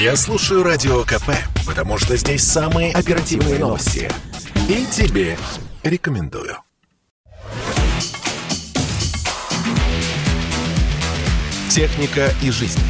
Я 0.00 0.16
слушаю 0.16 0.62
Радио 0.62 1.02
КП, 1.04 1.28
потому 1.66 1.98
что 1.98 2.16
здесь 2.16 2.42
самые 2.42 2.90
оперативные 2.90 3.58
новости. 3.58 4.10
И 4.66 4.86
тебе 4.90 5.36
рекомендую. 5.82 6.56
«Техника 11.68 12.32
и 12.40 12.50
жизнь» 12.50 12.80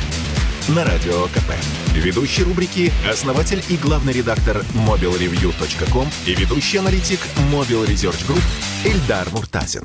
на 0.69 0.85
Радио 0.85 1.25
КП. 1.27 1.53
Ведущий 1.95 2.45
рубрики– 2.45 2.93
основатель 3.11 3.61
и 3.69 3.77
главный 3.77 4.13
редактор 4.13 4.59
mobilreview.com 4.87 6.09
и 6.27 6.35
ведущий 6.37 6.79
аналитик 6.79 7.19
Mobile 7.51 7.89
Research 7.89 8.25
Group 8.25 8.43
Эльдар 8.85 9.29
Муртазин. 9.31 9.83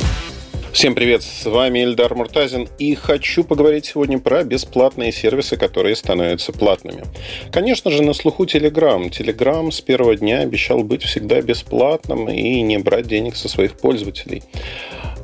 Всем 0.75 0.93
привет, 0.93 1.23
с 1.23 1.45
вами 1.45 1.79
Ильдар 1.79 2.13
Муртазин, 2.15 2.67
и 2.79 2.95
хочу 2.95 3.45
поговорить 3.45 3.85
сегодня 3.85 4.19
про 4.19 4.43
бесплатные 4.43 5.13
сервисы, 5.13 5.55
которые 5.55 5.95
становятся 5.95 6.51
платными. 6.51 7.05
Конечно 7.49 7.91
же, 7.91 8.03
на 8.03 8.11
слуху 8.11 8.43
Telegram. 8.43 9.09
Telegram 9.09 9.71
с 9.71 9.79
первого 9.79 10.17
дня 10.17 10.39
обещал 10.39 10.83
быть 10.83 11.03
всегда 11.03 11.39
бесплатным 11.39 12.27
и 12.27 12.61
не 12.61 12.77
брать 12.77 13.07
денег 13.07 13.37
со 13.37 13.47
своих 13.47 13.77
пользователей. 13.77 14.43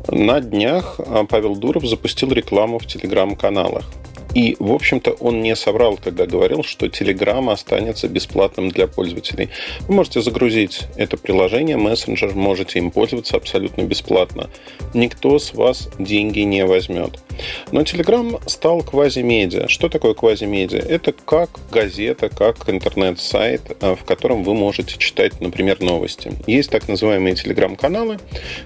На 0.07 0.39
днях 0.39 1.01
а, 1.05 1.25
Павел 1.25 1.57
Дуров 1.57 1.83
запустил 1.83 2.31
рекламу 2.31 2.79
в 2.79 2.87
телеграм-каналах. 2.87 3.91
И, 4.33 4.55
в 4.59 4.71
общем-то, 4.71 5.11
он 5.11 5.41
не 5.41 5.55
соврал, 5.55 5.97
когда 5.97 6.25
говорил, 6.25 6.63
что 6.63 6.85
Telegram 6.85 7.51
останется 7.51 8.07
бесплатным 8.07 8.69
для 8.69 8.87
пользователей. 8.87 9.49
Вы 9.87 9.95
можете 9.95 10.21
загрузить 10.21 10.83
это 10.95 11.17
приложение, 11.17 11.77
мессенджер, 11.77 12.33
можете 12.33 12.79
им 12.79 12.91
пользоваться 12.91 13.37
абсолютно 13.37 13.81
бесплатно. 13.83 14.49
Никто 14.93 15.37
с 15.37 15.53
вас 15.53 15.89
деньги 15.99 16.39
не 16.41 16.65
возьмет. 16.65 17.19
Но 17.71 17.81
Telegram 17.81 18.41
стал 18.47 18.81
квазимедиа. 18.83 19.67
Что 19.67 19.89
такое 19.89 20.13
квазимедиа? 20.13 20.79
Это 20.79 21.11
как 21.11 21.49
газета, 21.71 22.29
как 22.29 22.69
интернет-сайт, 22.69 23.61
э, 23.81 23.95
в 23.95 24.03
котором 24.03 24.43
вы 24.43 24.53
можете 24.53 24.97
читать, 24.97 25.41
например, 25.41 25.81
новости. 25.81 26.31
Есть 26.47 26.69
так 26.69 26.87
называемые 26.87 27.35
телеграм-каналы, 27.35 28.19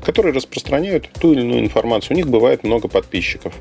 которые 0.03 0.33
распространяют 0.33 1.09
ту 1.19 1.33
или 1.33 1.41
иную 1.41 1.59
информацию. 1.59 2.13
У 2.13 2.17
них 2.17 2.27
бывает 2.27 2.63
много 2.63 2.87
подписчиков. 2.87 3.53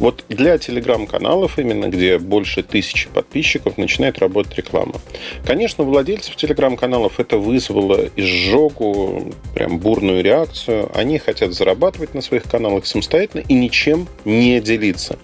Вот 0.00 0.24
для 0.28 0.58
телеграм-канала 0.58 1.24
каналов 1.24 1.58
именно, 1.58 1.88
где 1.88 2.18
больше 2.18 2.62
тысячи 2.62 3.08
подписчиков, 3.08 3.78
начинает 3.78 4.18
работать 4.18 4.56
реклама. 4.56 4.94
Конечно, 5.46 5.84
владельцев 5.84 6.36
телеграм-каналов 6.36 7.18
это 7.18 7.38
вызвало 7.38 8.10
изжогу, 8.14 9.32
прям 9.54 9.78
бурную 9.78 10.22
реакцию. 10.22 10.90
Они 10.94 11.18
хотят 11.18 11.54
зарабатывать 11.54 12.14
на 12.14 12.20
своих 12.20 12.44
каналах 12.44 12.84
самостоятельно 12.86 13.42
и 13.48 13.54
ничем 13.54 14.06
не 14.24 14.43
делиться. 14.60 15.18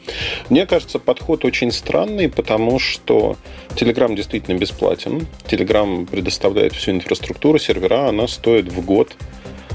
Мне 0.49 0.67
кажется, 0.67 0.99
подход 0.99 1.45
очень 1.45 1.73
странный, 1.73 2.29
потому 2.29 2.79
что 2.79 3.37
Telegram 3.71 4.15
действительно 4.15 4.59
бесплатен. 4.59 5.27
Telegram 5.47 6.07
предоставляет 6.07 6.75
всю 6.75 6.93
инфраструктуру, 6.93 7.59
сервера, 7.59 8.09
она 8.09 8.29
стоит 8.29 8.71
в 8.73 8.85
год 8.85 9.17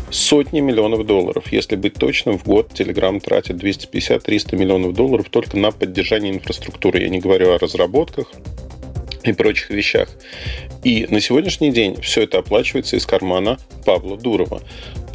сотни 0.10 0.60
миллионов 0.60 1.06
долларов. 1.06 1.52
Если 1.52 1.76
быть 1.76 1.96
точным, 1.96 2.38
в 2.38 2.46
год 2.46 2.72
Telegram 2.74 3.20
тратит 3.20 3.58
250-300 3.58 4.56
миллионов 4.56 4.94
долларов 4.94 5.30
только 5.30 5.58
на 5.58 5.72
поддержание 5.72 6.34
инфраструктуры. 6.34 7.02
Я 7.02 7.10
не 7.10 7.20
говорю 7.20 7.54
о 7.54 7.58
разработках 7.58 8.32
и 9.24 9.34
прочих 9.34 9.70
вещах. 9.70 10.10
И 10.84 11.08
на 11.10 11.20
сегодняшний 11.20 11.72
день 11.72 12.00
все 12.02 12.22
это 12.22 12.40
оплачивается 12.40 12.96
из 12.96 13.06
кармана 13.06 13.58
Павла 13.86 14.18
Дурова. 14.18 14.62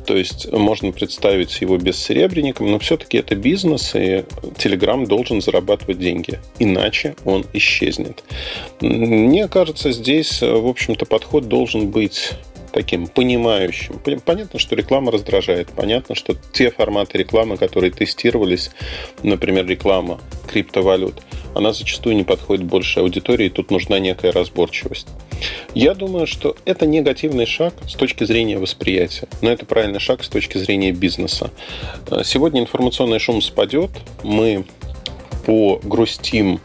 То 0.06 0.16
есть 0.16 0.50
можно 0.52 0.92
представить 0.92 1.60
его 1.60 1.76
без 1.76 2.02
серебряником, 2.02 2.70
но 2.70 2.78
все-таки 2.78 3.18
это 3.18 3.34
бизнес, 3.34 3.94
и 3.94 4.24
Telegram 4.56 5.06
должен 5.06 5.40
зарабатывать 5.40 5.98
деньги. 5.98 6.38
Иначе 6.58 7.14
он 7.24 7.44
исчезнет. 7.52 8.24
Мне 8.80 9.48
кажется, 9.48 9.92
здесь, 9.92 10.40
в 10.42 10.66
общем-то, 10.66 11.06
подход 11.06 11.48
должен 11.48 11.90
быть 11.90 12.32
таким 12.72 13.08
понимающим. 13.08 14.00
Понятно, 14.24 14.58
что 14.58 14.76
реклама 14.76 15.10
раздражает. 15.10 15.68
Понятно, 15.74 16.14
что 16.14 16.36
те 16.52 16.70
форматы 16.70 17.18
рекламы, 17.18 17.56
которые 17.56 17.90
тестировались, 17.90 18.70
например, 19.22 19.66
реклама 19.66 20.20
криптовалют, 20.46 21.20
она 21.54 21.72
зачастую 21.72 22.16
не 22.16 22.24
подходит 22.24 22.64
большей 22.64 23.02
аудитории, 23.02 23.46
и 23.46 23.50
тут 23.50 23.70
нужна 23.70 23.98
некая 23.98 24.32
разборчивость. 24.32 25.08
Я 25.74 25.94
думаю, 25.94 26.26
что 26.26 26.56
это 26.64 26.86
негативный 26.86 27.46
шаг 27.46 27.74
с 27.88 27.94
точки 27.94 28.24
зрения 28.24 28.58
восприятия, 28.58 29.28
но 29.40 29.50
это 29.50 29.66
правильный 29.66 30.00
шаг 30.00 30.24
с 30.24 30.28
точки 30.28 30.58
зрения 30.58 30.92
бизнеса. 30.92 31.50
Сегодня 32.24 32.60
информационный 32.60 33.18
шум 33.18 33.40
спадет, 33.42 33.90
мы 34.22 34.64
погрустим 35.46 36.60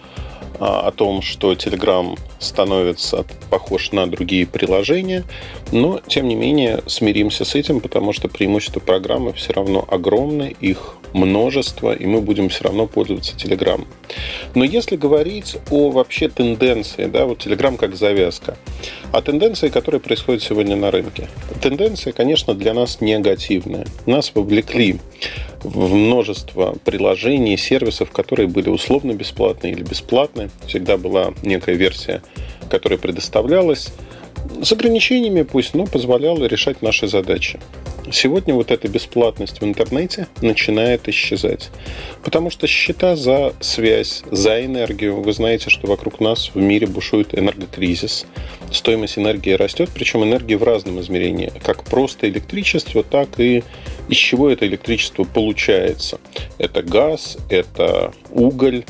а, 0.59 0.87
о 0.87 0.91
том, 0.91 1.21
что 1.21 1.53
Telegram 1.53 2.17
становится 2.39 3.25
похож 3.49 3.91
на 3.91 4.07
другие 4.07 4.45
приложения, 4.45 5.23
но, 5.71 5.99
тем 6.07 6.27
не 6.27 6.35
менее, 6.35 6.81
смиримся 6.87 7.45
с 7.45 7.55
этим, 7.55 7.79
потому 7.79 8.13
что 8.13 8.27
преимущества 8.27 8.79
программы 8.79 9.33
все 9.33 9.53
равно 9.53 9.85
огромны, 9.89 10.55
их 10.59 10.95
множество, 11.13 11.93
и 11.93 12.05
мы 12.05 12.21
будем 12.21 12.49
все 12.49 12.65
равно 12.65 12.87
пользоваться 12.87 13.35
Telegram. 13.35 13.85
Но 14.53 14.63
если 14.63 14.97
говорить 14.97 15.55
о 15.71 15.89
вообще 15.89 16.27
тенденции, 16.27 17.05
да, 17.05 17.25
вот 17.25 17.45
Telegram 17.45 17.77
как 17.77 17.95
завязка, 17.95 18.57
о 19.11 19.21
тенденции, 19.21 19.69
которая 19.69 20.01
происходит 20.01 20.43
сегодня 20.43 20.75
на 20.75 20.91
рынке. 20.91 21.29
Тенденция, 21.61 22.11
конечно, 22.11 22.53
для 22.53 22.73
нас 22.73 22.99
негативная. 22.99 23.85
Нас 24.05 24.31
вовлекли 24.35 24.99
в 25.63 25.93
множество 25.93 26.75
приложений, 26.83 27.57
сервисов, 27.57 28.11
которые 28.11 28.47
были 28.47 28.69
условно 28.69 29.13
бесплатные 29.13 29.73
или 29.73 29.83
бесплатные. 29.83 30.49
Всегда 30.67 30.97
была 30.97 31.33
некая 31.43 31.75
версия, 31.75 32.21
которая 32.69 32.99
предоставлялась 32.99 33.91
с 34.61 34.71
ограничениями 34.71 35.43
пусть, 35.43 35.73
но 35.73 35.85
позволяла 35.85 36.45
решать 36.45 36.81
наши 36.81 37.07
задачи. 37.07 37.59
Сегодня 38.11 38.53
вот 38.53 38.69
эта 38.69 38.87
бесплатность 38.87 39.61
в 39.61 39.65
интернете 39.65 40.27
начинает 40.41 41.09
исчезать. 41.09 41.71
Потому 42.23 42.51
что 42.51 42.67
счета 42.67 43.15
за 43.15 43.53
связь, 43.61 44.23
за 44.29 44.63
энергию, 44.63 45.21
вы 45.21 45.33
знаете, 45.33 45.71
что 45.71 45.87
вокруг 45.87 46.19
нас 46.19 46.51
в 46.53 46.57
мире 46.57 46.85
бушует 46.85 47.37
энергокризис. 47.37 48.27
Стоимость 48.71 49.17
энергии 49.17 49.53
растет, 49.53 49.89
причем 49.91 50.23
энергии 50.23 50.53
в 50.53 50.63
разном 50.63 50.99
измерении. 51.01 51.51
Как 51.63 51.83
просто 51.83 52.29
электричество, 52.29 53.01
так 53.01 53.39
и 53.39 53.63
из 54.07 54.17
чего 54.17 54.51
это 54.51 54.67
электричество 54.67 55.23
получается. 55.23 56.19
Это 56.59 56.83
газ, 56.83 57.37
это 57.49 58.13
уголь, 58.29 58.83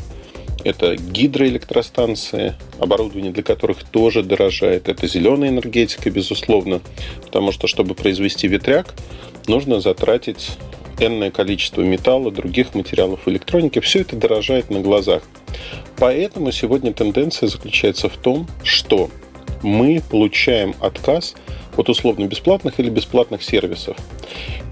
это 0.66 0.96
гидроэлектростанции, 0.96 2.56
оборудование 2.80 3.32
для 3.32 3.44
которых 3.44 3.84
тоже 3.84 4.24
дорожает. 4.24 4.90
Это 4.90 5.08
зеленая 5.08 5.50
энергетика, 5.50 6.10
безусловно, 6.10 6.82
потому 7.24 7.52
что, 7.52 7.68
чтобы 7.68 7.94
произвести 7.94 8.48
ветряк, 8.48 8.96
нужно 9.48 9.80
затратить 9.80 10.58
энное 11.00 11.30
количество 11.30 11.82
металла, 11.82 12.32
других 12.32 12.74
материалов 12.74 13.28
электроники. 13.28 13.80
Все 13.80 14.02
это 14.02 14.16
дорожает 14.16 14.72
на 14.72 14.80
глазах. 14.80 15.22
Поэтому 15.98 16.52
сегодня 16.52 16.94
тенденция 16.94 17.48
заключается 17.48 18.10
в 18.10 18.18
том, 18.18 18.48
что 18.64 19.12
мы 19.62 20.02
получаем 20.10 20.74
отказ 20.80 21.36
от 21.78 21.90
условно 21.90 22.26
бесплатных 22.26 22.80
или 22.80 22.90
бесплатных 22.90 23.44
сервисов. 23.44 23.98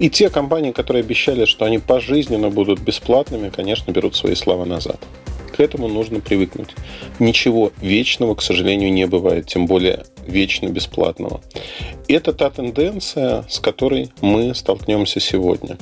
И 0.00 0.10
те 0.10 0.28
компании, 0.28 0.72
которые 0.72 1.02
обещали, 1.02 1.44
что 1.44 1.66
они 1.66 1.78
пожизненно 1.78 2.50
будут 2.50 2.80
бесплатными, 2.80 3.50
конечно, 3.50 3.92
берут 3.92 4.16
свои 4.16 4.34
слова 4.34 4.64
назад 4.64 4.98
к 5.54 5.60
этому 5.60 5.86
нужно 5.86 6.18
привыкнуть. 6.18 6.70
Ничего 7.20 7.70
вечного, 7.80 8.34
к 8.34 8.42
сожалению, 8.42 8.92
не 8.92 9.06
бывает, 9.06 9.46
тем 9.46 9.66
более 9.66 10.04
вечно 10.26 10.66
бесплатного. 10.66 11.40
Это 12.08 12.32
та 12.32 12.50
тенденция, 12.50 13.44
с 13.48 13.60
которой 13.60 14.10
мы 14.20 14.52
столкнемся 14.54 15.20
сегодня. 15.20 15.78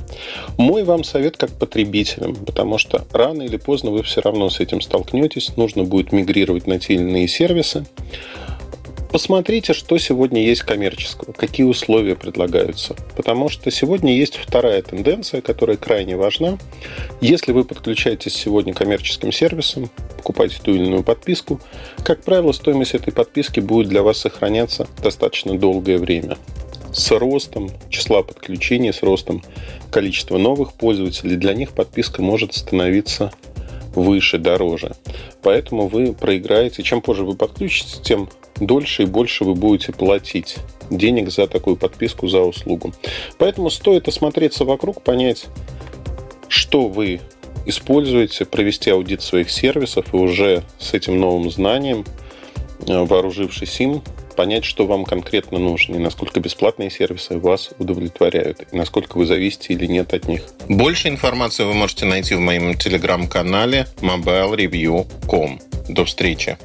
Мой 0.58 0.84
вам 0.84 1.04
совет 1.04 1.38
как 1.38 1.50
потребителям, 1.52 2.34
потому 2.34 2.76
что 2.76 3.06
рано 3.12 3.42
или 3.42 3.56
поздно 3.56 3.90
вы 3.92 4.02
все 4.02 4.20
равно 4.20 4.50
с 4.50 4.60
этим 4.60 4.82
столкнетесь, 4.82 5.56
нужно 5.56 5.84
будет 5.84 6.12
мигрировать 6.12 6.66
на 6.66 6.78
те 6.78 6.94
или 6.94 7.02
иные 7.02 7.28
сервисы. 7.28 7.86
Посмотрите, 9.12 9.74
что 9.74 9.98
сегодня 9.98 10.42
есть 10.42 10.62
коммерческого, 10.62 11.32
какие 11.32 11.66
условия 11.66 12.16
предлагаются. 12.16 12.96
Потому 13.14 13.50
что 13.50 13.70
сегодня 13.70 14.16
есть 14.16 14.36
вторая 14.36 14.80
тенденция, 14.80 15.42
которая 15.42 15.76
крайне 15.76 16.16
важна. 16.16 16.56
Если 17.20 17.52
вы 17.52 17.64
подключаетесь 17.64 18.34
сегодня 18.34 18.72
коммерческим 18.72 19.30
сервисам, 19.30 19.90
покупаете 20.16 20.60
ту 20.62 20.72
или 20.72 20.86
иную 20.86 21.02
подписку, 21.04 21.60
как 22.02 22.22
правило, 22.22 22.52
стоимость 22.52 22.94
этой 22.94 23.12
подписки 23.12 23.60
будет 23.60 23.88
для 23.88 24.02
вас 24.02 24.16
сохраняться 24.16 24.88
достаточно 25.02 25.58
долгое 25.58 25.98
время. 25.98 26.38
С 26.94 27.10
ростом 27.10 27.70
числа 27.90 28.22
подключений, 28.22 28.94
с 28.94 29.02
ростом 29.02 29.42
количества 29.90 30.38
новых 30.38 30.72
пользователей, 30.72 31.36
для 31.36 31.52
них 31.52 31.72
подписка 31.72 32.22
может 32.22 32.54
становиться 32.54 33.30
выше, 33.94 34.38
дороже. 34.38 34.92
Поэтому 35.42 35.88
вы 35.88 36.14
проиграете. 36.14 36.82
Чем 36.82 37.02
позже 37.02 37.24
вы 37.24 37.34
подключитесь, 37.34 38.00
тем 38.02 38.30
дольше 38.66 39.04
и 39.04 39.06
больше 39.06 39.44
вы 39.44 39.54
будете 39.54 39.92
платить 39.92 40.56
денег 40.90 41.30
за 41.30 41.46
такую 41.46 41.76
подписку, 41.76 42.28
за 42.28 42.40
услугу. 42.40 42.92
Поэтому 43.38 43.70
стоит 43.70 44.08
осмотреться 44.08 44.64
вокруг, 44.64 45.02
понять, 45.02 45.46
что 46.48 46.88
вы 46.88 47.20
используете, 47.66 48.44
провести 48.44 48.90
аудит 48.90 49.22
своих 49.22 49.50
сервисов 49.50 50.12
и 50.12 50.16
уже 50.16 50.62
с 50.78 50.94
этим 50.94 51.18
новым 51.20 51.50
знанием 51.50 52.04
вооружившись 52.86 53.80
им, 53.80 54.02
понять, 54.36 54.64
что 54.64 54.86
вам 54.86 55.04
конкретно 55.04 55.58
нужно, 55.58 55.96
и 55.96 55.98
насколько 55.98 56.40
бесплатные 56.40 56.90
сервисы 56.90 57.38
вас 57.38 57.70
удовлетворяют, 57.78 58.66
и 58.72 58.76
насколько 58.76 59.18
вы 59.18 59.26
зависите 59.26 59.74
или 59.74 59.86
нет 59.86 60.14
от 60.14 60.26
них. 60.26 60.42
Больше 60.68 61.08
информации 61.08 61.64
вы 61.64 61.74
можете 61.74 62.06
найти 62.06 62.34
в 62.34 62.40
моем 62.40 62.74
телеграм-канале 62.74 63.86
mobilereview.com. 64.00 65.60
До 65.88 66.04
встречи! 66.04 66.56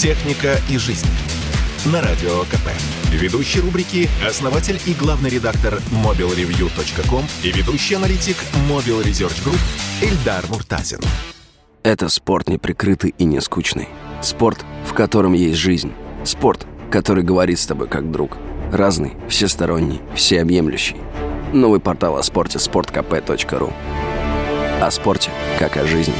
Техника 0.00 0.58
и 0.70 0.78
жизнь. 0.78 1.06
На 1.92 2.00
радио 2.00 2.44
КП. 2.44 2.70
Ведущий 3.12 3.60
рубрики– 3.60 4.08
основатель 4.26 4.80
и 4.86 4.94
главный 4.94 5.28
редактор 5.28 5.74
mobilreview.com 5.90 7.26
и 7.42 7.52
ведущий 7.52 7.96
аналитик 7.96 8.36
Mobile 8.66 9.04
Research 9.04 9.44
Group 9.44 9.58
Эльдар 10.00 10.42
Муртазин. 10.48 11.00
Это 11.82 12.08
спорт 12.08 12.48
неприкрытый 12.48 13.14
и 13.18 13.24
не 13.24 13.42
скучный. 13.42 13.90
Спорт, 14.22 14.64
в 14.86 14.94
котором 14.94 15.34
есть 15.34 15.58
жизнь. 15.58 15.92
Спорт, 16.24 16.66
который 16.90 17.22
говорит 17.22 17.58
с 17.58 17.66
тобой 17.66 17.86
как 17.86 18.10
друг. 18.10 18.38
Разный, 18.72 19.12
всесторонний, 19.28 20.00
всеобъемлющий. 20.14 20.96
Новый 21.52 21.78
портал 21.78 22.16
о 22.16 22.22
спорте– 22.22 22.56
sportkp.ru 22.58 23.70
О 24.80 24.90
спорте, 24.90 25.30
как 25.58 25.76
о 25.76 25.86
жизни. 25.86 26.14